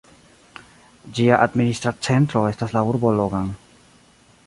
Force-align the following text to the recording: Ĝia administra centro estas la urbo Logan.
Ĝia 1.19 1.37
administra 1.47 1.93
centro 2.09 2.43
estas 2.53 2.77
la 2.79 2.87
urbo 2.93 3.17
Logan. 3.23 3.57